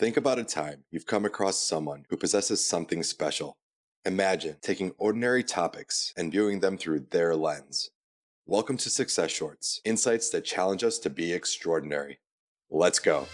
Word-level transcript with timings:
Think 0.00 0.16
about 0.16 0.38
a 0.38 0.44
time 0.44 0.84
you've 0.90 1.04
come 1.04 1.26
across 1.26 1.58
someone 1.58 2.06
who 2.08 2.16
possesses 2.16 2.66
something 2.66 3.02
special. 3.02 3.58
Imagine 4.06 4.56
taking 4.62 4.92
ordinary 4.96 5.44
topics 5.44 6.14
and 6.16 6.32
viewing 6.32 6.60
them 6.60 6.78
through 6.78 7.00
their 7.10 7.36
lens. 7.36 7.90
Welcome 8.46 8.78
to 8.78 8.88
Success 8.88 9.30
Shorts, 9.30 9.82
insights 9.84 10.30
that 10.30 10.46
challenge 10.46 10.84
us 10.84 10.98
to 11.00 11.10
be 11.10 11.34
extraordinary. 11.34 12.18
Let's 12.70 12.98
go. 12.98 13.26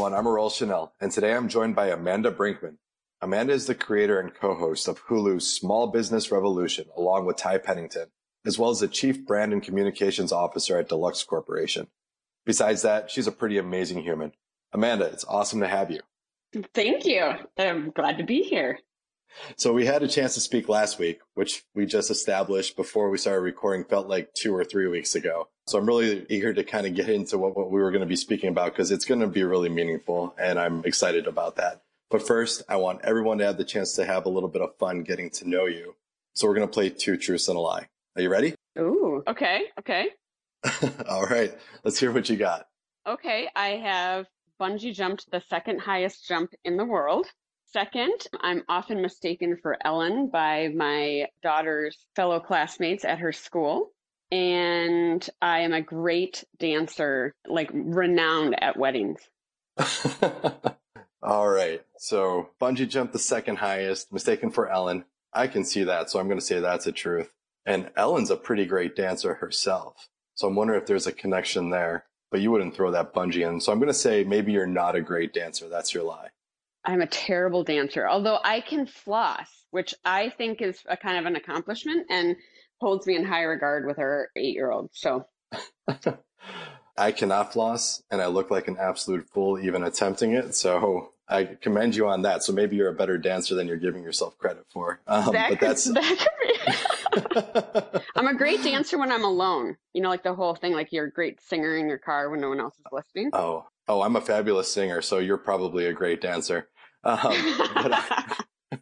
Everyone. 0.00 0.18
I'm 0.18 0.24
Aurel 0.24 0.50
Chanel, 0.50 0.94
and 0.98 1.12
today 1.12 1.34
I'm 1.34 1.50
joined 1.50 1.76
by 1.76 1.88
Amanda 1.88 2.30
Brinkman. 2.30 2.78
Amanda 3.20 3.52
is 3.52 3.66
the 3.66 3.74
creator 3.74 4.18
and 4.18 4.32
co-host 4.32 4.88
of 4.88 5.04
Hulu's 5.04 5.52
Small 5.52 5.88
Business 5.88 6.32
Revolution, 6.32 6.86
along 6.96 7.26
with 7.26 7.36
Ty 7.36 7.58
Pennington, 7.58 8.06
as 8.46 8.58
well 8.58 8.70
as 8.70 8.80
the 8.80 8.88
chief 8.88 9.26
brand 9.26 9.52
and 9.52 9.62
communications 9.62 10.32
officer 10.32 10.78
at 10.78 10.88
Deluxe 10.88 11.22
Corporation. 11.22 11.88
Besides 12.46 12.80
that, 12.80 13.10
she's 13.10 13.26
a 13.26 13.32
pretty 13.32 13.58
amazing 13.58 14.02
human. 14.02 14.32
Amanda, 14.72 15.04
it's 15.04 15.26
awesome 15.26 15.60
to 15.60 15.68
have 15.68 15.90
you. 15.90 16.00
Thank 16.72 17.04
you. 17.04 17.32
I'm 17.58 17.90
glad 17.90 18.16
to 18.16 18.24
be 18.24 18.42
here. 18.42 18.78
So 19.56 19.72
we 19.72 19.86
had 19.86 20.02
a 20.02 20.08
chance 20.08 20.34
to 20.34 20.40
speak 20.40 20.68
last 20.68 20.98
week, 20.98 21.20
which 21.34 21.64
we 21.74 21.86
just 21.86 22.10
established 22.10 22.76
before 22.76 23.10
we 23.10 23.18
started 23.18 23.40
recording 23.40 23.84
felt 23.84 24.08
like 24.08 24.32
two 24.34 24.54
or 24.54 24.64
three 24.64 24.88
weeks 24.88 25.14
ago. 25.14 25.48
So 25.66 25.78
I'm 25.78 25.86
really 25.86 26.26
eager 26.28 26.52
to 26.52 26.64
kind 26.64 26.86
of 26.86 26.94
get 26.94 27.08
into 27.08 27.38
what, 27.38 27.56
what 27.56 27.70
we 27.70 27.80
were 27.80 27.90
going 27.90 28.00
to 28.00 28.06
be 28.06 28.16
speaking 28.16 28.48
about 28.48 28.72
because 28.72 28.90
it's 28.90 29.04
going 29.04 29.20
to 29.20 29.26
be 29.26 29.44
really 29.44 29.68
meaningful 29.68 30.34
and 30.38 30.58
I'm 30.58 30.84
excited 30.84 31.26
about 31.26 31.56
that. 31.56 31.82
But 32.10 32.26
first, 32.26 32.62
I 32.68 32.76
want 32.76 33.02
everyone 33.04 33.38
to 33.38 33.44
have 33.44 33.56
the 33.56 33.64
chance 33.64 33.94
to 33.94 34.04
have 34.04 34.26
a 34.26 34.28
little 34.28 34.48
bit 34.48 34.62
of 34.62 34.76
fun 34.78 35.02
getting 35.02 35.30
to 35.30 35.48
know 35.48 35.66
you. 35.66 35.94
So 36.34 36.48
we're 36.48 36.54
going 36.54 36.66
to 36.66 36.72
play 36.72 36.90
two 36.90 37.16
truths 37.16 37.48
and 37.48 37.56
a 37.56 37.60
lie. 37.60 37.86
Are 38.16 38.22
you 38.22 38.28
ready? 38.28 38.54
Ooh, 38.78 39.22
okay, 39.28 39.64
okay. 39.78 40.08
All 41.08 41.24
right, 41.24 41.56
let's 41.84 41.98
hear 41.98 42.12
what 42.12 42.28
you 42.28 42.36
got. 42.36 42.66
Okay, 43.06 43.48
I 43.54 43.68
have 43.70 44.26
bungee 44.60 44.94
jumped 44.94 45.30
the 45.30 45.42
second 45.48 45.80
highest 45.80 46.26
jump 46.26 46.50
in 46.64 46.76
the 46.76 46.84
world. 46.84 47.26
Second, 47.72 48.26
I'm 48.40 48.64
often 48.68 49.00
mistaken 49.00 49.56
for 49.62 49.76
Ellen 49.84 50.28
by 50.28 50.70
my 50.74 51.26
daughter's 51.40 51.96
fellow 52.16 52.40
classmates 52.40 53.04
at 53.04 53.20
her 53.20 53.30
school. 53.30 53.92
And 54.32 55.28
I 55.40 55.60
am 55.60 55.72
a 55.72 55.80
great 55.80 56.44
dancer, 56.58 57.32
like 57.46 57.70
renowned 57.72 58.60
at 58.60 58.76
weddings. 58.76 59.20
All 61.22 61.48
right. 61.48 61.82
So 61.98 62.50
bungee 62.60 62.88
jump 62.88 63.12
the 63.12 63.18
second 63.20 63.56
highest, 63.56 64.12
mistaken 64.12 64.50
for 64.50 64.68
Ellen. 64.68 65.04
I 65.32 65.46
can 65.46 65.64
see 65.64 65.84
that. 65.84 66.10
So 66.10 66.18
I'm 66.18 66.26
going 66.26 66.40
to 66.40 66.44
say 66.44 66.58
that's 66.58 66.86
a 66.86 66.92
truth. 66.92 67.32
And 67.64 67.90
Ellen's 67.96 68.30
a 68.30 68.36
pretty 68.36 68.66
great 68.66 68.96
dancer 68.96 69.34
herself. 69.34 70.08
So 70.34 70.48
I'm 70.48 70.56
wondering 70.56 70.80
if 70.80 70.86
there's 70.86 71.06
a 71.06 71.12
connection 71.12 71.70
there, 71.70 72.06
but 72.32 72.40
you 72.40 72.50
wouldn't 72.50 72.74
throw 72.74 72.90
that 72.90 73.14
bungee 73.14 73.48
in. 73.48 73.60
So 73.60 73.70
I'm 73.70 73.78
going 73.78 73.88
to 73.88 73.94
say 73.94 74.24
maybe 74.24 74.50
you're 74.50 74.66
not 74.66 74.96
a 74.96 75.00
great 75.00 75.32
dancer. 75.32 75.68
That's 75.68 75.94
your 75.94 76.02
lie. 76.02 76.30
I'm 76.84 77.02
a 77.02 77.06
terrible 77.06 77.64
dancer, 77.64 78.08
although 78.08 78.38
I 78.42 78.60
can 78.60 78.86
floss, 78.86 79.48
which 79.70 79.94
I 80.04 80.30
think 80.30 80.62
is 80.62 80.80
a 80.88 80.96
kind 80.96 81.18
of 81.18 81.26
an 81.26 81.36
accomplishment 81.36 82.06
and 82.10 82.36
holds 82.80 83.06
me 83.06 83.16
in 83.16 83.24
high 83.24 83.42
regard 83.42 83.86
with 83.86 83.98
our 83.98 84.28
eight 84.36 84.54
year 84.54 84.70
old. 84.70 84.90
So 84.92 85.26
I 86.96 87.12
cannot 87.12 87.52
floss 87.52 88.02
and 88.10 88.20
I 88.22 88.26
look 88.26 88.50
like 88.50 88.68
an 88.68 88.76
absolute 88.78 89.28
fool 89.28 89.58
even 89.58 89.82
attempting 89.82 90.32
it. 90.32 90.54
So 90.54 91.12
I 91.28 91.44
commend 91.44 91.94
you 91.96 92.08
on 92.08 92.22
that. 92.22 92.42
So 92.42 92.52
maybe 92.52 92.76
you're 92.76 92.88
a 92.88 92.94
better 92.94 93.18
dancer 93.18 93.54
than 93.54 93.68
you're 93.68 93.76
giving 93.76 94.02
yourself 94.02 94.36
credit 94.38 94.64
for. 94.70 95.00
Um, 95.06 95.32
that 95.32 95.50
but 95.50 95.58
could, 95.58 95.68
that's 95.68 95.84
that 95.84 96.18
could 96.18 96.28
be. 96.42 96.72
I'm 98.16 98.26
a 98.26 98.34
great 98.34 98.62
dancer 98.62 98.98
when 98.98 99.12
I'm 99.12 99.24
alone. 99.24 99.76
You 99.92 100.02
know, 100.02 100.08
like 100.08 100.22
the 100.22 100.34
whole 100.34 100.54
thing, 100.54 100.72
like 100.72 100.92
you're 100.92 101.06
a 101.06 101.10
great 101.10 101.40
singer 101.40 101.76
in 101.76 101.88
your 101.88 101.98
car 101.98 102.30
when 102.30 102.40
no 102.40 102.48
one 102.48 102.60
else 102.60 102.74
is 102.74 102.84
listening. 102.92 103.30
Oh, 103.32 103.66
oh, 103.88 104.02
I'm 104.02 104.16
a 104.16 104.20
fabulous 104.20 104.72
singer. 104.72 105.02
So 105.02 105.18
you're 105.18 105.38
probably 105.38 105.86
a 105.86 105.92
great 105.92 106.20
dancer. 106.20 106.68
Um, 107.04 107.56
but, 107.74 108.40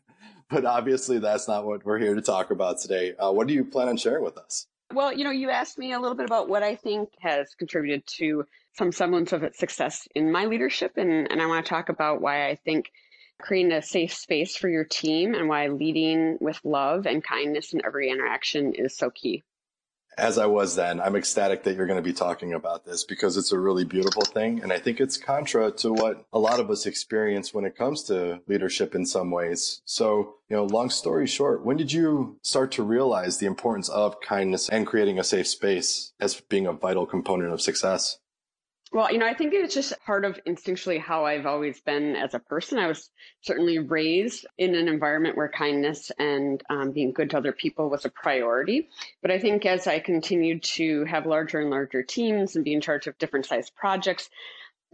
but, 0.51 0.65
obviously, 0.65 1.19
that's 1.19 1.49
not 1.49 1.65
what 1.65 1.85
we're 1.85 1.99
here 1.99 2.15
to 2.15 2.23
talk 2.23 2.51
about 2.51 2.79
today. 2.81 3.15
Uh, 3.17 3.31
what 3.33 3.47
do 3.47 3.55
you 3.55 3.65
plan 3.65 3.89
on 3.89 3.97
sharing 3.97 4.25
with 4.25 4.37
us? 4.37 4.67
Well, 4.93 5.13
you 5.13 5.25
know, 5.25 5.31
you 5.31 5.51
asked 5.51 5.79
me 5.79 5.93
a 5.93 6.01
little 6.01 6.17
bit 6.17 6.27
about 6.27 6.49
what 6.49 6.63
I 6.63 6.75
think 6.75 7.11
has 7.21 7.55
contributed 7.55 8.07
to 8.19 8.47
some 8.77 8.93
semblance 8.93 9.33
of 9.33 9.43
its 9.43 9.59
success 9.59 10.09
in 10.15 10.33
my 10.33 10.47
leadership. 10.47 10.93
And, 10.97 11.31
and 11.31 11.43
I 11.43 11.47
want 11.47 11.65
to 11.65 11.69
talk 11.69 11.89
about 11.91 12.21
why 12.21 12.49
I 12.49 12.55
think 12.55 12.91
creating 13.41 13.73
a 13.73 13.83
safe 13.83 14.15
space 14.15 14.57
for 14.57 14.69
your 14.69 14.85
team 14.85 15.35
and 15.35 15.49
why 15.49 15.69
leading 15.69 16.39
with 16.41 16.61
love 16.65 17.07
and 17.07 17.23
kindness 17.23 17.73
in 17.73 17.85
every 17.85 18.11
interaction 18.11 18.75
is 18.75 18.97
so 18.97 19.11
key 19.11 19.43
as 20.19 20.37
I 20.37 20.47
was 20.47 20.75
then, 20.75 21.01
I'm 21.01 21.15
ecstatic 21.15 21.63
that 21.63 21.77
you're 21.77 21.87
going 21.87 22.03
to 22.03 22.03
be 22.03 22.13
talking 22.13 22.53
about 22.53 22.85
this 22.85 23.05
because 23.05 23.37
it's 23.37 23.53
a 23.53 23.59
really 23.59 23.85
beautiful 23.85 24.23
thing. 24.23 24.61
And 24.63 24.73
I 24.73 24.79
think 24.79 25.01
it's 25.01 25.17
contra 25.17 25.71
to 25.73 25.93
what 25.93 26.27
a 26.33 26.39
lot 26.39 26.59
of 26.59 26.71
us 26.71 26.87
experience 26.87 27.55
when 27.55 27.65
it 27.65 27.77
comes 27.77 28.03
to 28.05 28.41
leadership 28.49 28.95
in 28.95 29.07
some 29.07 29.31
ways. 29.31 29.81
So, 29.85 30.35
you 30.51 30.57
know, 30.57 30.65
long 30.65 30.91
story 30.91 31.29
short, 31.29 31.65
when 31.65 31.77
did 31.77 31.93
you 31.93 32.39
start 32.43 32.73
to 32.73 32.83
realize 32.83 33.39
the 33.39 33.47
importance 33.47 33.89
of 33.89 34.21
kindness 34.21 34.69
and 34.69 34.87
creating 34.87 35.21
a 35.21 35.25
safe 35.25 35.47
space 35.47 36.13
as 36.19 36.41
being 36.41 36.67
a 36.67 36.73
vital 36.73 37.07
component 37.07 37.53
of 37.53 37.61
success? 37.61 38.19
Well, 38.91 39.13
you 39.13 39.19
know, 39.19 39.27
I 39.27 39.35
think 39.35 39.53
it's 39.53 39.75
just 39.75 39.93
part 40.07 40.25
of 40.25 40.41
instinctually 40.47 40.99
how 40.99 41.27
I've 41.27 41.45
always 41.45 41.79
been 41.81 42.17
as 42.17 42.33
a 42.33 42.39
person. 42.39 42.79
I 42.79 42.87
was 42.87 43.11
certainly 43.43 43.79
raised 43.79 44.47
in 44.57 44.75
an 44.75 44.89
environment 44.89 45.37
where 45.37 45.51
kindness 45.51 46.11
and 46.19 46.63
um, 46.71 46.93
being 46.93 47.13
good 47.13 47.31
to 47.31 47.37
other 47.37 47.53
people 47.53 47.91
was 47.91 48.07
a 48.07 48.11
priority. 48.11 48.89
But 49.21 49.31
I 49.31 49.41
think 49.41 49.67
as 49.67 49.87
I 49.87 49.99
continued 49.99 50.63
to 50.75 51.05
have 51.05 51.27
larger 51.27 51.61
and 51.61 51.69
larger 51.69 52.03
teams 52.03 52.57
and 52.57 52.65
be 52.65 52.73
in 52.73 52.81
charge 52.81 53.07
of 53.07 53.19
different 53.19 53.45
sized 53.45 53.77
projects, 53.77 54.31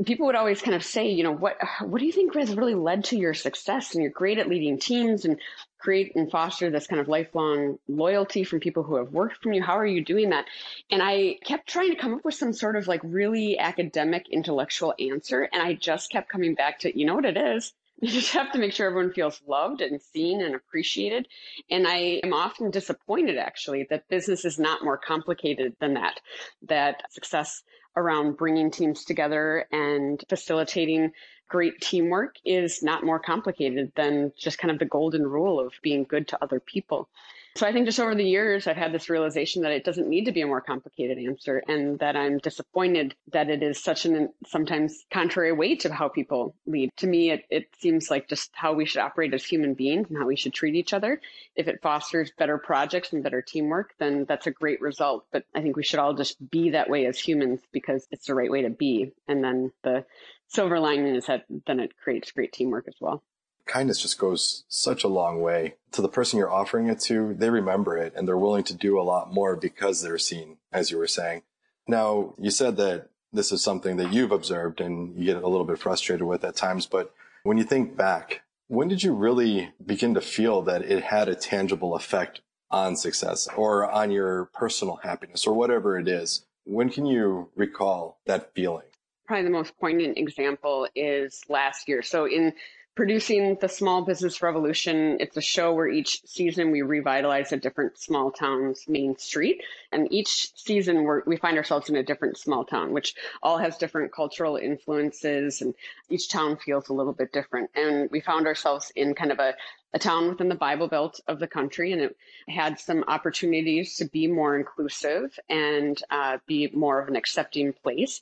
people 0.04 0.26
would 0.26 0.34
always 0.34 0.60
kind 0.60 0.74
of 0.74 0.84
say, 0.84 1.10
you 1.10 1.22
know, 1.22 1.32
what 1.32 1.56
what 1.80 2.00
do 2.00 2.06
you 2.06 2.12
think 2.12 2.34
has 2.34 2.54
really 2.54 2.74
led 2.74 3.04
to 3.04 3.18
your 3.18 3.34
success? 3.34 3.94
And 3.94 4.02
you're 4.02 4.10
great 4.10 4.38
at 4.38 4.48
leading 4.48 4.78
teams 4.78 5.24
and 5.24 5.38
create 5.78 6.16
and 6.16 6.30
foster 6.30 6.70
this 6.70 6.86
kind 6.86 7.00
of 7.00 7.08
lifelong 7.08 7.78
loyalty 7.88 8.42
from 8.42 8.58
people 8.58 8.82
who 8.82 8.96
have 8.96 9.12
worked 9.12 9.42
from 9.42 9.52
you. 9.52 9.62
How 9.62 9.78
are 9.78 9.86
you 9.86 10.02
doing 10.02 10.30
that? 10.30 10.46
And 10.90 11.02
I 11.02 11.38
kept 11.44 11.68
trying 11.68 11.90
to 11.90 11.96
come 11.96 12.14
up 12.14 12.24
with 12.24 12.34
some 12.34 12.54
sort 12.54 12.76
of 12.76 12.88
like 12.88 13.02
really 13.04 13.58
academic, 13.58 14.26
intellectual 14.30 14.94
answer, 14.98 15.42
and 15.52 15.62
I 15.62 15.74
just 15.74 16.10
kept 16.10 16.30
coming 16.30 16.54
back 16.54 16.80
to, 16.80 16.98
you 16.98 17.04
know 17.06 17.14
what 17.14 17.26
it 17.26 17.36
is. 17.36 17.72
You 18.00 18.10
just 18.10 18.32
have 18.32 18.50
to 18.52 18.58
make 18.58 18.72
sure 18.72 18.88
everyone 18.88 19.12
feels 19.14 19.40
loved 19.46 19.80
and 19.80 20.02
seen 20.02 20.42
and 20.42 20.56
appreciated. 20.56 21.28
And 21.70 21.86
I 21.86 22.20
am 22.24 22.34
often 22.34 22.72
disappointed 22.72 23.38
actually 23.38 23.86
that 23.88 24.08
business 24.08 24.44
is 24.44 24.58
not 24.58 24.82
more 24.82 24.98
complicated 24.98 25.76
than 25.80 25.94
that, 25.94 26.20
that 26.68 27.04
success 27.12 27.62
around 27.96 28.36
bringing 28.36 28.70
teams 28.70 29.04
together 29.04 29.66
and 29.70 30.24
facilitating 30.28 31.12
great 31.48 31.80
teamwork 31.80 32.36
is 32.44 32.82
not 32.82 33.04
more 33.04 33.18
complicated 33.18 33.92
than 33.94 34.32
just 34.36 34.58
kind 34.58 34.72
of 34.72 34.78
the 34.78 34.84
golden 34.84 35.26
rule 35.26 35.60
of 35.60 35.72
being 35.82 36.04
good 36.04 36.28
to 36.28 36.42
other 36.42 36.60
people. 36.60 37.08
So 37.56 37.68
I 37.68 37.72
think 37.72 37.86
just 37.86 38.00
over 38.00 38.16
the 38.16 38.24
years, 38.24 38.66
I've 38.66 38.76
had 38.76 38.90
this 38.90 39.08
realization 39.08 39.62
that 39.62 39.70
it 39.70 39.84
doesn't 39.84 40.08
need 40.08 40.24
to 40.24 40.32
be 40.32 40.40
a 40.40 40.46
more 40.46 40.60
complicated 40.60 41.18
answer 41.18 41.62
and 41.68 41.96
that 42.00 42.16
I'm 42.16 42.38
disappointed 42.38 43.14
that 43.30 43.48
it 43.48 43.62
is 43.62 43.80
such 43.80 44.06
an 44.06 44.30
sometimes 44.44 45.04
contrary 45.12 45.52
way 45.52 45.76
to 45.76 45.94
how 45.94 46.08
people 46.08 46.56
lead. 46.66 46.90
To 46.96 47.06
me, 47.06 47.30
it, 47.30 47.44
it 47.50 47.68
seems 47.78 48.10
like 48.10 48.28
just 48.28 48.50
how 48.54 48.72
we 48.72 48.86
should 48.86 49.02
operate 49.02 49.32
as 49.34 49.44
human 49.44 49.74
beings 49.74 50.08
and 50.08 50.18
how 50.18 50.26
we 50.26 50.34
should 50.34 50.52
treat 50.52 50.74
each 50.74 50.92
other. 50.92 51.20
If 51.54 51.68
it 51.68 51.80
fosters 51.80 52.32
better 52.36 52.58
projects 52.58 53.12
and 53.12 53.22
better 53.22 53.40
teamwork, 53.40 53.94
then 54.00 54.24
that's 54.24 54.48
a 54.48 54.50
great 54.50 54.80
result. 54.80 55.24
But 55.30 55.44
I 55.54 55.62
think 55.62 55.76
we 55.76 55.84
should 55.84 56.00
all 56.00 56.14
just 56.14 56.50
be 56.50 56.70
that 56.70 56.90
way 56.90 57.06
as 57.06 57.20
humans 57.20 57.60
because 57.70 58.04
it's 58.10 58.26
the 58.26 58.34
right 58.34 58.50
way 58.50 58.62
to 58.62 58.70
be. 58.70 59.12
And 59.28 59.44
then 59.44 59.70
the 59.84 60.04
silver 60.48 60.80
lining 60.80 61.14
is 61.14 61.26
that 61.26 61.44
then 61.68 61.78
it 61.78 61.96
creates 62.02 62.32
great 62.32 62.52
teamwork 62.52 62.88
as 62.88 62.96
well 63.00 63.22
kindness 63.66 64.00
just 64.00 64.18
goes 64.18 64.64
such 64.68 65.04
a 65.04 65.08
long 65.08 65.40
way 65.40 65.74
to 65.92 66.02
the 66.02 66.08
person 66.08 66.38
you're 66.38 66.52
offering 66.52 66.88
it 66.88 67.00
to. 67.00 67.34
They 67.34 67.50
remember 67.50 67.96
it 67.96 68.12
and 68.16 68.26
they're 68.26 68.38
willing 68.38 68.64
to 68.64 68.74
do 68.74 69.00
a 69.00 69.02
lot 69.02 69.32
more 69.32 69.56
because 69.56 70.02
they're 70.02 70.18
seen, 70.18 70.58
as 70.72 70.90
you 70.90 70.98
were 70.98 71.06
saying. 71.06 71.42
Now, 71.86 72.34
you 72.38 72.50
said 72.50 72.76
that 72.76 73.10
this 73.32 73.52
is 73.52 73.62
something 73.62 73.96
that 73.96 74.12
you've 74.12 74.32
observed 74.32 74.80
and 74.80 75.16
you 75.18 75.26
get 75.26 75.42
a 75.42 75.48
little 75.48 75.66
bit 75.66 75.78
frustrated 75.78 76.26
with 76.26 76.44
at 76.44 76.56
times, 76.56 76.86
but 76.86 77.12
when 77.42 77.58
you 77.58 77.64
think 77.64 77.96
back, 77.96 78.42
when 78.68 78.88
did 78.88 79.02
you 79.02 79.12
really 79.12 79.72
begin 79.84 80.14
to 80.14 80.20
feel 80.20 80.62
that 80.62 80.82
it 80.82 81.04
had 81.04 81.28
a 81.28 81.34
tangible 81.34 81.94
effect 81.94 82.40
on 82.70 82.96
success 82.96 83.48
or 83.56 83.90
on 83.90 84.10
your 84.10 84.46
personal 84.46 84.96
happiness 85.02 85.46
or 85.46 85.54
whatever 85.54 85.98
it 85.98 86.08
is? 86.08 86.46
When 86.64 86.88
can 86.88 87.04
you 87.04 87.50
recall 87.54 88.20
that 88.26 88.54
feeling? 88.54 88.86
Probably 89.26 89.44
the 89.44 89.50
most 89.50 89.78
poignant 89.78 90.16
example 90.16 90.88
is 90.94 91.42
last 91.48 91.88
year. 91.88 92.02
So 92.02 92.26
in 92.26 92.54
producing 92.94 93.56
the 93.60 93.68
Small 93.68 94.02
Business 94.02 94.40
Revolution. 94.40 95.16
It's 95.18 95.36
a 95.36 95.40
show 95.40 95.74
where 95.74 95.88
each 95.88 96.22
season 96.26 96.70
we 96.70 96.82
revitalize 96.82 97.52
a 97.52 97.56
different 97.56 97.98
small 97.98 98.30
town's 98.30 98.86
main 98.86 99.18
street. 99.18 99.62
And 99.90 100.12
each 100.12 100.54
season 100.56 101.06
we 101.26 101.36
find 101.36 101.56
ourselves 101.56 101.88
in 101.88 101.96
a 101.96 102.04
different 102.04 102.38
small 102.38 102.64
town, 102.64 102.92
which 102.92 103.14
all 103.42 103.58
has 103.58 103.78
different 103.78 104.12
cultural 104.12 104.56
influences 104.56 105.60
and 105.60 105.74
each 106.08 106.28
town 106.28 106.56
feels 106.56 106.88
a 106.88 106.92
little 106.92 107.12
bit 107.12 107.32
different. 107.32 107.70
And 107.74 108.08
we 108.10 108.20
found 108.20 108.46
ourselves 108.46 108.92
in 108.94 109.14
kind 109.14 109.32
of 109.32 109.40
a, 109.40 109.54
a 109.92 109.98
town 109.98 110.28
within 110.28 110.48
the 110.48 110.54
Bible 110.54 110.88
Belt 110.88 111.20
of 111.28 111.38
the 111.38 111.46
country, 111.46 111.92
and 111.92 112.02
it 112.02 112.16
had 112.48 112.80
some 112.80 113.04
opportunities 113.06 113.96
to 113.96 114.04
be 114.06 114.26
more 114.26 114.56
inclusive 114.56 115.38
and 115.48 116.00
uh, 116.10 116.38
be 116.46 116.68
more 116.74 117.00
of 117.00 117.08
an 117.08 117.16
accepting 117.16 117.72
place. 117.72 118.20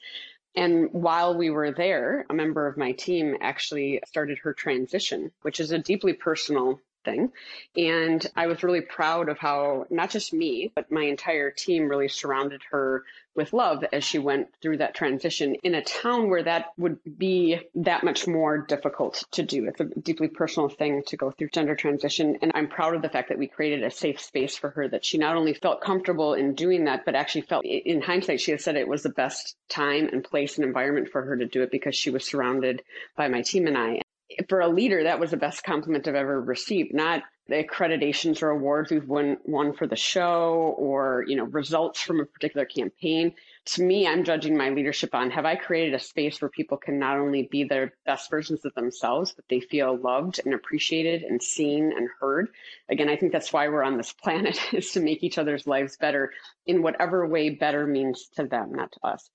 And 0.55 0.93
while 0.93 1.37
we 1.37 1.51
were 1.51 1.71
there, 1.71 2.27
a 2.29 2.35
member 2.35 2.67
of 2.67 2.77
my 2.77 2.93
team 2.93 3.37
actually 3.41 4.01
started 4.07 4.39
her 4.39 4.53
transition, 4.53 5.33
which 5.43 5.61
is 5.61 5.71
a 5.73 5.79
deeply 5.79 6.13
personal 6.13 6.81
thing. 7.05 7.33
And 7.77 8.25
I 8.37 8.47
was 8.47 8.63
really 8.63 8.81
proud 8.81 9.29
of 9.29 9.39
how 9.39 9.87
not 9.91 10.11
just 10.11 10.33
me, 10.33 10.73
but 10.75 10.91
my 10.91 11.05
entire 11.05 11.51
team 11.51 11.89
really 11.89 12.09
surrounded 12.09 12.63
her 12.71 13.05
with 13.35 13.53
love 13.53 13.85
as 13.93 14.05
she 14.05 14.19
went 14.19 14.49
through 14.61 14.77
that 14.77 14.95
transition 14.95 15.55
in 15.63 15.75
a 15.75 15.83
town 15.83 16.29
where 16.29 16.43
that 16.43 16.73
would 16.77 16.99
be 17.19 17.59
that 17.75 18.05
much 18.05 18.27
more 18.27 18.59
difficult 18.59 19.25
to 19.33 19.43
do. 19.43 19.67
It's 19.67 19.81
a 19.81 19.85
deeply 19.85 20.29
personal 20.29 20.69
thing 20.69 21.03
to 21.07 21.17
go 21.17 21.31
through 21.31 21.49
gender 21.49 21.75
transition. 21.75 22.39
And 22.43 22.53
I'm 22.55 22.69
proud 22.69 22.95
of 22.95 23.03
the 23.03 23.09
fact 23.09 23.31
that 23.31 23.39
we 23.39 23.47
created 23.47 23.83
a 23.83 23.91
safe 23.91 24.21
space 24.21 24.57
for 24.57 24.71
her 24.71 24.89
that 24.89 25.05
she 25.05 25.19
not 25.19 25.37
only 25.37 25.55
felt 25.55 25.81
comfortable 25.81 26.35
in 26.35 26.55
doing 26.55 26.85
that, 26.85 27.05
but 27.05 27.15
actually 27.15 27.43
felt 27.43 27.65
in 27.65 28.03
hindsight, 28.03 28.41
she 28.41 28.51
has 28.51 28.63
said 28.63 28.77
it 28.77 28.89
was 28.89 29.03
the 29.03 29.09
best 29.09 29.57
time 29.69 30.09
and 30.13 30.25
place 30.25 30.57
and 30.57 30.67
environment 30.67 31.09
for 31.09 31.23
her 31.23 31.37
to 31.37 31.47
do 31.47 31.63
it 31.63 31.71
because 31.71 31.97
she 31.97 32.11
was 32.11 32.27
surrounded 32.27 32.83
by 33.17 33.29
my 33.29 33.43
team 33.43 33.67
and 33.67 33.79
I 33.79 34.03
for 34.49 34.61
a 34.61 34.69
leader, 34.69 35.05
that 35.05 35.21
was 35.21 35.31
the 35.31 35.37
best 35.37 35.65
compliment 35.65 36.09
I've 36.09 36.15
ever 36.15 36.41
received. 36.41 36.95
Not 36.95 37.23
the 37.49 37.63
accreditations 37.63 38.43
or 38.43 38.51
awards 38.51 38.91
we've 38.91 39.09
won, 39.09 39.37
won 39.45 39.73
for 39.73 39.87
the 39.87 39.97
show 39.97 40.75
or, 40.79 41.25
you 41.27 41.37
know, 41.37 41.45
results 41.45 42.01
from 42.01 42.21
a 42.21 42.25
particular 42.25 42.65
campaign. 42.65 43.35
To 43.67 43.83
me, 43.83 44.07
I'm 44.07 44.25
judging 44.25 44.57
my 44.57 44.71
leadership 44.71 45.15
on 45.15 45.31
have 45.31 45.45
I 45.45 45.57
created 45.57 45.95
a 45.95 45.99
space 45.99 46.41
where 46.41 46.49
people 46.49 46.77
can 46.77 46.99
not 46.99 47.19
only 47.19 47.49
be 47.51 47.65
their 47.65 47.95
best 48.07 48.31
versions 48.31 48.65
of 48.65 48.75
themselves, 48.75 49.33
but 49.33 49.45
they 49.51 49.61
feel 49.61 49.97
loved 49.97 50.41
and 50.45 50.55
appreciated 50.55 51.23
and 51.23 51.43
seen 51.43 51.93
and 51.97 52.09
heard. 52.21 52.49
Again, 52.89 53.09
I 53.09 53.17
think 53.17 53.33
that's 53.33 53.53
why 53.53 53.69
we're 53.69 53.85
on 53.85 53.97
this 53.97 54.13
planet 54.23 54.59
is 54.73 54.93
to 54.93 55.01
make 55.01 55.23
each 55.23 55.39
other's 55.39 55.67
lives 55.67 55.97
better 55.97 56.33
in 56.67 56.83
whatever 56.83 57.27
way 57.27 57.51
better 57.51 57.87
means 57.87 58.29
to 58.37 58.45
them, 58.45 58.73
not 58.73 58.93
to 58.93 59.07
us. 59.07 59.29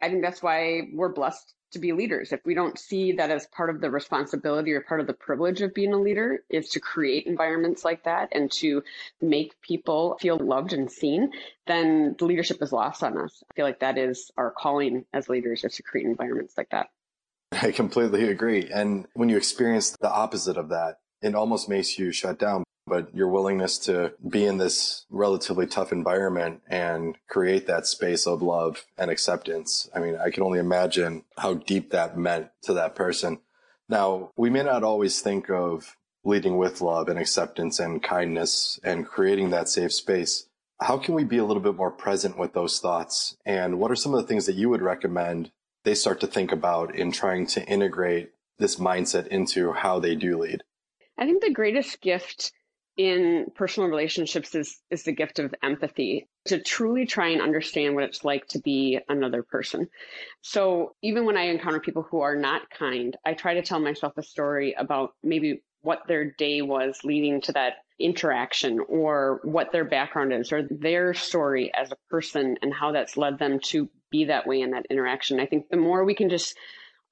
I 0.00 0.08
think 0.08 0.22
that's 0.22 0.42
why 0.42 0.88
we're 0.92 1.12
blessed 1.12 1.54
to 1.72 1.78
be 1.78 1.92
leaders. 1.92 2.32
If 2.32 2.44
we 2.44 2.54
don't 2.54 2.78
see 2.78 3.12
that 3.12 3.30
as 3.30 3.46
part 3.46 3.70
of 3.70 3.80
the 3.80 3.90
responsibility 3.90 4.72
or 4.72 4.80
part 4.80 5.00
of 5.00 5.06
the 5.06 5.12
privilege 5.12 5.60
of 5.62 5.74
being 5.74 5.92
a 5.92 5.98
leader 5.98 6.42
is 6.48 6.70
to 6.70 6.80
create 6.80 7.26
environments 7.26 7.84
like 7.84 8.04
that 8.04 8.30
and 8.32 8.50
to 8.52 8.82
make 9.20 9.60
people 9.60 10.16
feel 10.20 10.38
loved 10.38 10.72
and 10.72 10.90
seen, 10.90 11.32
then 11.66 12.14
the 12.18 12.24
leadership 12.24 12.62
is 12.62 12.72
lost 12.72 13.02
on 13.02 13.18
us. 13.18 13.42
I 13.50 13.54
feel 13.54 13.66
like 13.66 13.80
that 13.80 13.98
is 13.98 14.30
our 14.36 14.50
calling 14.50 15.04
as 15.12 15.28
leaders 15.28 15.64
is 15.64 15.76
to 15.76 15.82
create 15.82 16.06
environments 16.06 16.54
like 16.56 16.70
that. 16.70 16.90
I 17.52 17.72
completely 17.72 18.28
agree. 18.28 18.70
And 18.72 19.06
when 19.14 19.28
you 19.28 19.36
experience 19.36 19.96
the 20.00 20.10
opposite 20.10 20.56
of 20.56 20.70
that, 20.70 20.98
it 21.20 21.34
almost 21.34 21.68
makes 21.68 21.98
you 21.98 22.12
shut 22.12 22.38
down 22.38 22.64
but 22.86 23.14
your 23.14 23.28
willingness 23.28 23.78
to 23.78 24.12
be 24.28 24.44
in 24.44 24.58
this 24.58 25.06
relatively 25.10 25.66
tough 25.66 25.92
environment 25.92 26.62
and 26.68 27.16
create 27.28 27.66
that 27.66 27.86
space 27.86 28.26
of 28.26 28.42
love 28.42 28.84
and 28.98 29.10
acceptance. 29.10 29.88
I 29.94 30.00
mean, 30.00 30.16
I 30.16 30.30
can 30.30 30.42
only 30.42 30.58
imagine 30.58 31.24
how 31.38 31.54
deep 31.54 31.90
that 31.90 32.18
meant 32.18 32.48
to 32.62 32.74
that 32.74 32.94
person. 32.94 33.38
Now, 33.88 34.30
we 34.36 34.50
may 34.50 34.62
not 34.62 34.84
always 34.84 35.20
think 35.20 35.50
of 35.50 35.96
leading 36.24 36.56
with 36.56 36.80
love 36.80 37.08
and 37.08 37.18
acceptance 37.18 37.78
and 37.78 38.02
kindness 38.02 38.78
and 38.84 39.06
creating 39.06 39.50
that 39.50 39.68
safe 39.68 39.92
space. 39.92 40.46
How 40.80 40.98
can 40.98 41.14
we 41.14 41.24
be 41.24 41.38
a 41.38 41.44
little 41.44 41.62
bit 41.62 41.76
more 41.76 41.90
present 41.90 42.38
with 42.38 42.54
those 42.54 42.80
thoughts? 42.80 43.36
And 43.44 43.78
what 43.78 43.90
are 43.90 43.96
some 43.96 44.14
of 44.14 44.20
the 44.20 44.26
things 44.26 44.46
that 44.46 44.56
you 44.56 44.68
would 44.68 44.82
recommend 44.82 45.50
they 45.84 45.94
start 45.94 46.20
to 46.20 46.26
think 46.26 46.52
about 46.52 46.94
in 46.94 47.12
trying 47.12 47.46
to 47.48 47.64
integrate 47.66 48.30
this 48.58 48.76
mindset 48.76 49.26
into 49.28 49.72
how 49.72 49.98
they 49.98 50.14
do 50.14 50.38
lead? 50.38 50.62
I 51.18 51.24
think 51.24 51.42
the 51.42 51.52
greatest 51.52 52.00
gift 52.00 52.52
in 52.96 53.46
personal 53.54 53.88
relationships 53.88 54.54
is 54.54 54.78
is 54.90 55.04
the 55.04 55.12
gift 55.12 55.38
of 55.38 55.54
empathy 55.62 56.28
to 56.44 56.60
truly 56.60 57.06
try 57.06 57.28
and 57.28 57.40
understand 57.40 57.94
what 57.94 58.04
it's 58.04 58.24
like 58.24 58.46
to 58.48 58.58
be 58.60 58.98
another 59.08 59.42
person. 59.42 59.88
So 60.42 60.94
even 61.02 61.24
when 61.24 61.36
I 61.36 61.44
encounter 61.44 61.80
people 61.80 62.02
who 62.02 62.20
are 62.20 62.36
not 62.36 62.68
kind, 62.70 63.16
I 63.24 63.34
try 63.34 63.54
to 63.54 63.62
tell 63.62 63.80
myself 63.80 64.14
a 64.18 64.22
story 64.22 64.74
about 64.76 65.14
maybe 65.22 65.62
what 65.80 66.02
their 66.06 66.32
day 66.32 66.62
was 66.62 67.00
leading 67.04 67.40
to 67.42 67.52
that 67.52 67.74
interaction 67.98 68.80
or 68.88 69.40
what 69.44 69.72
their 69.72 69.84
background 69.84 70.32
is 70.32 70.52
or 70.52 70.66
their 70.70 71.14
story 71.14 71.72
as 71.74 71.90
a 71.92 71.96
person 72.10 72.56
and 72.62 72.74
how 72.74 72.92
that's 72.92 73.16
led 73.16 73.38
them 73.38 73.58
to 73.60 73.88
be 74.10 74.24
that 74.26 74.46
way 74.46 74.60
in 74.60 74.72
that 74.72 74.86
interaction. 74.90 75.40
I 75.40 75.46
think 75.46 75.68
the 75.70 75.76
more 75.76 76.04
we 76.04 76.14
can 76.14 76.28
just 76.28 76.56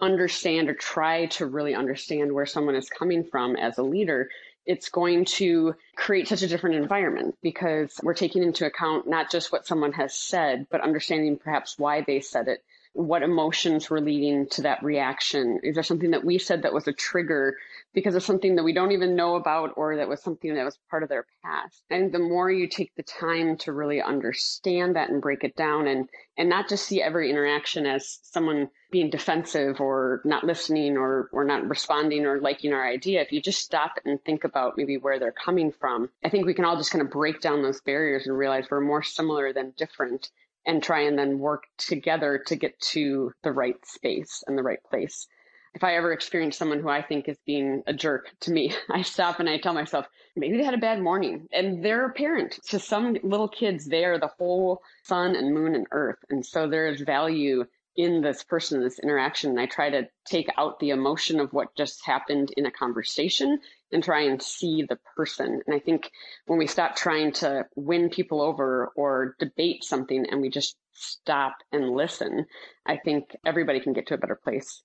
understand 0.01 0.69
or 0.69 0.75
try 0.75 1.27
to 1.27 1.47
really 1.47 1.75
understand 1.75 2.33
where 2.33 2.47
someone 2.47 2.75
is 2.75 2.89
coming 2.89 3.25
from 3.25 3.57
as 3.57 3.79
a 3.79 3.83
leader, 3.83 4.29
it's 4.71 4.89
going 4.89 5.25
to 5.25 5.75
create 5.97 6.29
such 6.29 6.43
a 6.43 6.47
different 6.47 6.77
environment 6.77 7.37
because 7.43 7.99
we're 8.05 8.15
taking 8.15 8.45
into 8.45 8.65
account 8.65 9.09
not 9.09 9.29
just 9.29 9.51
what 9.51 9.67
someone 9.67 9.91
has 9.93 10.15
said, 10.15 10.69
but 10.71 10.81
understanding 10.81 11.37
perhaps 11.37 11.77
why 11.77 12.03
they 12.07 12.21
said 12.21 12.47
it, 12.47 12.63
what 12.93 13.23
emotions 13.23 13.89
were 13.89 14.01
leading 14.01 14.47
to 14.49 14.63
that 14.63 14.83
reaction. 14.83 15.61
Is 15.63 15.75
there 15.75 15.85
something 15.85 16.11
that 16.11 16.25
we 16.25 16.39
said 16.39 16.63
that 16.63 16.75
was 16.75 16.89
a 16.89 16.93
trigger 16.93 17.57
because 17.93 18.15
of 18.15 18.23
something 18.23 18.57
that 18.57 18.63
we 18.63 18.73
don't 18.73 18.93
even 18.93 19.17
know 19.17 19.35
about 19.35 19.73
or 19.77 19.97
that 19.97 20.09
was 20.09 20.23
something 20.23 20.55
that 20.55 20.65
was 20.65 20.79
part 20.91 21.03
of 21.03 21.09
their 21.09 21.27
past. 21.45 21.83
And 21.91 22.13
the 22.13 22.19
more 22.19 22.51
you 22.51 22.69
take 22.69 22.95
the 22.95 23.03
time 23.03 23.57
to 23.59 23.73
really 23.73 24.01
understand 24.01 24.97
that 24.97 25.11
and 25.11 25.23
break 25.23 25.45
it 25.45 25.57
down 25.57 25.87
and 25.87 26.09
and 26.37 26.49
not 26.49 26.69
just 26.69 26.87
see 26.87 27.03
every 27.03 27.31
interaction 27.31 27.87
as 27.87 28.19
someone 28.23 28.71
being 28.91 29.11
defensive 29.11 29.81
or 29.81 30.21
not 30.25 30.45
listening 30.45 30.97
or 30.97 31.29
or 31.33 31.45
not 31.45 31.69
responding 31.69 32.27
or 32.27 32.41
liking 32.41 32.73
our 32.73 32.87
idea, 32.87 33.23
if 33.23 33.33
you 33.33 33.41
just 33.41 33.61
stop 33.63 33.99
and 34.05 34.23
think 34.25 34.45
about 34.45 34.77
maybe 34.77 34.97
where 34.97 35.19
they're 35.19 35.33
coming 35.33 35.73
from, 35.73 36.09
I 36.25 36.29
think 36.29 36.47
we 36.47 36.55
can 36.55 36.65
all 36.65 36.77
just 36.77 36.93
kind 36.93 37.03
of 37.03 37.11
break 37.11 37.41
down 37.41 37.63
those 37.63 37.81
barriers 37.81 38.27
and 38.27 38.37
realize 38.37 38.67
we're 38.71 38.81
more 38.81 39.03
similar 39.03 39.53
than 39.53 39.75
different 39.77 40.31
and 40.67 40.83
try 40.83 41.01
and 41.01 41.19
then 41.19 41.39
work 41.39 41.65
together 41.79 42.43
to 42.47 42.57
get 42.57 42.79
to 42.81 43.33
the 43.43 43.53
right 43.53 43.77
space 43.85 44.43
and 44.47 44.57
the 44.57 44.63
right 44.63 44.83
place 44.89 45.27
if 45.75 45.85
I 45.85 45.95
ever 45.95 46.13
experience 46.13 46.57
someone 46.57 46.81
who 46.81 46.89
I 46.89 47.03
think 47.03 47.29
is 47.29 47.39
being 47.47 47.83
a 47.87 47.93
jerk 47.93 48.31
to 48.41 48.51
me, 48.51 48.75
I 48.91 49.03
stop 49.03 49.41
and 49.41 49.49
I 49.49 49.59
tell 49.59 49.75
myself, 49.75 50.07
maybe 50.37 50.57
they 50.57 50.65
had 50.65 50.75
a 50.75 50.79
bad 50.79 51.01
morning. 51.01 51.49
And 51.53 51.85
they're 51.85 52.07
a 52.07 52.13
parent. 52.13 52.59
To 52.69 52.79
some 52.79 53.17
little 53.23 53.49
kids, 53.49 53.87
they 53.87 54.05
are 54.05 54.19
the 54.19 54.31
whole 54.39 54.83
sun 55.05 55.37
and 55.37 55.55
moon 55.55 55.75
and 55.75 55.87
earth. 55.93 56.19
And 56.29 56.45
so 56.45 56.69
there 56.69 56.89
is 56.89 57.01
value 57.01 57.65
in 57.97 58.23
this 58.23 58.43
person, 58.45 58.81
this 58.81 58.99
interaction. 58.99 59.51
And 59.51 59.61
I 59.61 59.67
try 59.67 59.91
to 59.91 60.09
take 60.25 60.49
out 60.57 60.79
the 60.79 60.91
emotion 60.91 61.41
of 61.41 61.53
what 61.53 61.77
just 61.77 62.05
happened 62.05 62.51
in 62.57 62.67
a 62.67 62.71
conversation 62.71 63.59
and 63.93 64.03
try 64.03 64.23
and 64.23 64.41
see 64.41 64.85
the 64.89 64.99
person. 65.17 65.61
And 65.67 65.75
I 65.75 65.81
think 65.81 66.11
when 66.47 66.59
we 66.59 66.67
stop 66.67 66.97
trying 66.97 67.33
to 67.35 67.67
win 67.75 68.09
people 68.09 68.41
over 68.41 68.93
or 68.97 69.35
debate 69.39 69.85
something 69.85 70.27
and 70.31 70.41
we 70.41 70.51
just 70.51 70.77
stop 70.93 71.55
and 71.73 71.91
listen, 71.91 72.47
I 72.87 72.97
think 72.97 73.37
everybody 73.45 73.81
can 73.81 73.93
get 73.93 74.07
to 74.09 74.15
a 74.15 74.19
better 74.19 74.39
place. 74.43 74.83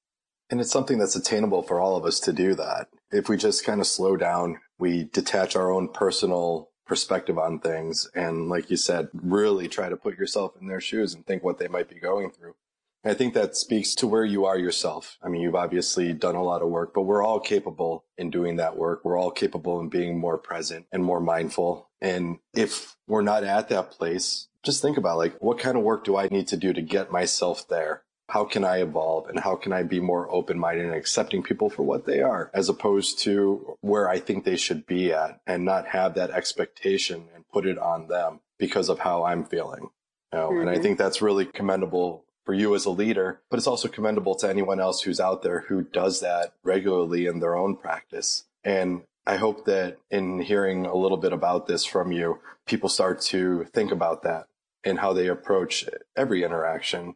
And 0.50 0.62
it's 0.62 0.72
something 0.72 0.98
that's 0.98 1.16
attainable 1.16 1.64
for 1.64 1.80
all 1.80 1.96
of 1.96 2.06
us 2.06 2.20
to 2.22 2.34
do 2.34 2.54
that. 2.56 2.88
If 3.12 3.30
we 3.30 3.38
just 3.38 3.66
kind 3.66 3.82
of 3.82 3.88
slow 3.88 4.16
down, 4.16 4.60
we 4.78 5.06
detach 5.06 5.56
our 5.56 5.72
own 5.72 5.90
personal 5.90 6.70
perspective 6.86 7.38
on 7.38 7.60
things. 7.60 8.08
And 8.14 8.48
like 8.48 8.70
you 8.70 8.78
said, 8.78 9.10
really 9.14 9.68
try 9.68 9.90
to 9.90 9.98
put 9.98 10.18
yourself 10.18 10.54
in 10.60 10.68
their 10.68 10.82
shoes 10.82 11.14
and 11.14 11.26
think 11.26 11.44
what 11.44 11.58
they 11.58 11.68
might 11.68 11.90
be 11.90 12.00
going 12.00 12.30
through. 12.30 12.56
I 13.06 13.14
think 13.14 13.34
that 13.34 13.56
speaks 13.56 13.94
to 13.96 14.08
where 14.08 14.26
you 14.26 14.46
are 14.46 14.58
yourself. 14.58 15.18
I 15.22 15.30
mean, 15.30 15.42
you've 15.42 15.56
obviously 15.56 16.12
done 16.14 16.36
a 16.36 16.44
lot 16.44 16.62
of 16.62 16.70
work, 16.70 16.94
but 16.94 17.04
we're 17.04 17.24
all 17.24 17.40
capable 17.40 18.06
in 18.18 18.32
doing 18.32 18.56
that 18.56 18.78
work. 18.78 19.06
We're 19.06 19.20
all 19.20 19.32
capable 19.32 19.80
in 19.80 19.90
being 19.90 20.18
more 20.18 20.38
present 20.38 20.88
and 20.92 21.04
more 21.04 21.20
mindful. 21.20 21.90
And 22.02 22.40
if 22.54 22.96
we're 23.08 23.22
not 23.22 23.44
at 23.44 23.70
that 23.70 23.92
place, 23.92 24.48
just 24.64 24.82
think 24.82 24.98
about 24.98 25.18
like, 25.18 25.36
what 25.40 25.60
kind 25.60 25.78
of 25.78 25.84
work 25.84 26.04
do 26.04 26.18
I 26.18 26.28
need 26.28 26.48
to 26.48 26.58
do 26.58 26.74
to 26.74 26.82
get 26.82 27.12
myself 27.12 27.68
there? 27.68 28.04
how 28.30 28.44
can 28.44 28.64
I 28.64 28.82
evolve 28.82 29.28
and 29.30 29.40
how 29.40 29.56
can 29.56 29.72
I 29.72 29.84
be 29.84 30.00
more 30.00 30.32
open 30.32 30.58
minded 30.58 30.86
and 30.86 30.96
accepting 30.96 31.44
people 31.44 31.70
for 31.70 31.84
what 31.84 32.06
they 32.06 32.22
are 32.22 32.50
as 32.54 32.70
opposed 32.70 33.20
to 33.20 33.78
where 33.82 34.10
I 34.10 34.20
think 34.20 34.44
they 34.44 34.58
should 34.58 34.88
be 34.88 35.14
at 35.14 35.40
and 35.46 35.64
not 35.64 35.88
have 35.90 36.16
that 36.16 36.32
expectation 36.32 37.26
and 37.36 37.48
put 37.48 37.68
it 37.68 37.78
on 37.78 38.08
them 38.08 38.40
because 38.58 38.90
of 38.90 39.00
how 39.00 39.24
I'm 39.24 39.46
feeling. 39.46 39.90
You 40.34 40.40
know? 40.40 40.50
mm-hmm. 40.50 40.62
And 40.62 40.70
I 40.70 40.74
mm-hmm. 40.74 40.84
think 40.84 40.98
that's 40.98 41.22
really 41.22 41.46
commendable 41.46 42.25
for 42.46 42.54
you 42.54 42.76
as 42.76 42.86
a 42.86 42.92
leader, 42.92 43.42
but 43.50 43.58
it's 43.58 43.68
also 43.68 43.88
commendable 43.88 44.36
to 44.36 44.50
anyone 44.50 44.80
else 44.80 45.02
who's 45.02 45.20
out 45.20 45.42
there 45.42 45.62
who 45.62 45.82
does 45.82 46.20
that 46.20 46.54
regularly 46.64 47.26
in 47.26 47.40
their 47.40 47.56
own 47.56 47.76
practice. 47.76 48.46
And 48.64 49.02
I 49.26 49.38
hope 49.38 49.66
that 49.66 49.98
in 50.12 50.42
hearing 50.42 50.86
a 50.86 50.96
little 50.96 51.18
bit 51.18 51.34
about 51.34 51.68
this 51.68 51.86
from 51.86 52.12
you, 52.12 52.40
people 52.68 52.90
start 52.90 53.22
to 53.22 53.66
think 53.74 53.92
about 53.92 54.24
that 54.24 54.46
and 54.84 55.00
how 55.00 55.14
they 55.14 55.28
approach 55.28 55.86
every 56.16 56.44
interaction 56.44 57.16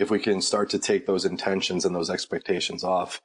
if 0.00 0.10
we 0.10 0.18
can 0.18 0.40
start 0.40 0.70
to 0.70 0.78
take 0.78 1.04
those 1.04 1.26
intentions 1.26 1.84
and 1.84 1.94
those 1.94 2.08
expectations 2.08 2.82
off, 2.82 3.20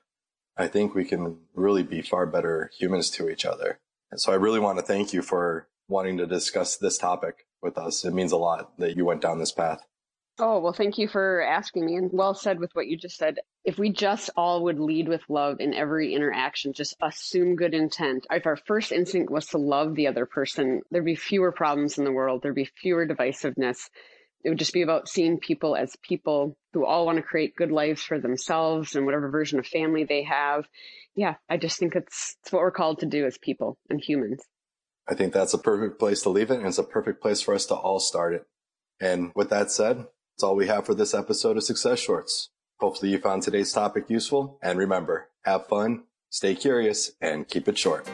I 0.58 0.68
think 0.68 0.94
we 0.94 1.06
can 1.06 1.38
really 1.54 1.84
be 1.84 2.02
far 2.02 2.26
better 2.26 2.70
humans 2.78 3.10
to 3.12 3.30
each 3.30 3.46
other. 3.46 3.80
And 4.12 4.20
so 4.20 4.34
I 4.34 4.36
really 4.36 4.60
want 4.60 4.78
to 4.80 4.86
thank 4.86 5.14
you 5.14 5.22
for 5.22 5.70
wanting 5.88 6.18
to 6.18 6.28
discuss 6.28 6.76
this 6.76 6.98
topic 6.98 7.46
with 7.62 7.78
us. 7.78 8.04
It 8.04 8.14
means 8.14 8.34
a 8.34 8.38
lot 8.38 8.78
that 8.78 8.98
you 8.98 9.06
went 9.06 9.22
down 9.22 9.40
this 9.40 9.54
path. 9.54 9.88
Oh, 10.38 10.60
well, 10.60 10.74
thank 10.74 10.98
you 10.98 11.08
for 11.08 11.42
asking 11.42 11.86
me. 11.86 11.96
And 11.96 12.10
well 12.12 12.34
said 12.34 12.60
with 12.60 12.72
what 12.74 12.88
you 12.88 12.98
just 12.98 13.18
said. 13.18 13.40
If 13.64 13.78
we 13.78 13.90
just 13.90 14.30
all 14.36 14.64
would 14.64 14.80
lead 14.80 15.08
with 15.08 15.22
love 15.30 15.62
in 15.62 15.74
every 15.74 16.14
interaction, 16.14 16.74
just 16.74 16.96
assume 17.02 17.56
good 17.56 17.74
intent. 17.74 18.28
If 18.30 18.46
our 18.46 18.58
first 18.58 18.92
instinct 18.92 19.32
was 19.32 19.48
to 19.48 19.58
love 19.58 19.96
the 19.96 20.08
other 20.08 20.26
person, 20.26 20.82
there'd 20.92 21.06
be 21.06 21.16
fewer 21.16 21.54
problems 21.54 21.98
in 21.98 22.04
the 22.04 22.12
world, 22.12 22.42
there'd 22.42 22.54
be 22.54 22.70
fewer 22.82 23.08
divisiveness. 23.08 23.90
It 24.44 24.50
would 24.50 24.60
just 24.60 24.74
be 24.74 24.82
about 24.82 25.08
seeing 25.08 25.40
people 25.40 25.76
as 25.76 25.96
people 26.04 26.58
who 26.74 26.86
all 26.86 27.06
want 27.06 27.18
to 27.18 27.24
create 27.24 27.56
good 27.56 27.72
lives 27.72 28.04
for 28.04 28.20
themselves 28.20 28.96
and 28.96 29.06
whatever 29.06 29.30
version 29.30 29.58
of 29.58 29.66
family 29.66 30.04
they 30.04 30.24
have. 30.24 30.68
Yeah, 31.16 31.36
I 31.50 31.58
just 31.58 31.80
think 31.80 31.96
it's, 31.96 32.36
it's 32.44 32.52
what 32.52 32.60
we're 32.60 32.72
called 32.72 33.00
to 33.00 33.06
do 33.06 33.26
as 33.26 33.38
people 33.38 33.78
and 33.90 34.02
humans. 34.02 34.44
I 35.08 35.16
think 35.16 35.34
that's 35.34 35.54
a 35.54 35.58
perfect 35.58 35.98
place 35.98 36.22
to 36.24 36.30
leave 36.30 36.52
it. 36.52 36.58
And 36.58 36.68
it's 36.68 36.78
a 36.78 36.84
perfect 36.84 37.22
place 37.22 37.42
for 37.42 37.56
us 37.56 37.66
to 37.68 37.76
all 37.76 38.00
start 38.00 38.34
it. 38.34 38.46
And 39.00 39.32
with 39.34 39.50
that 39.50 39.72
said, 39.72 40.06
that's 40.36 40.44
all 40.44 40.56
we 40.58 40.68
have 40.68 40.86
for 40.86 40.94
this 40.94 41.14
episode 41.14 41.56
of 41.56 41.64
Success 41.64 41.98
Shorts. 41.98 42.50
Hopefully 42.82 43.10
you 43.10 43.20
found 43.20 43.42
today's 43.42 43.72
topic 43.72 44.10
useful. 44.10 44.60
And 44.62 44.78
remember, 44.78 45.30
have 45.46 45.68
fun, 45.68 46.04
stay 46.30 46.56
curious, 46.56 47.12
and 47.22 47.48
keep 47.48 47.70
it 47.70 47.78
short. 47.78 48.06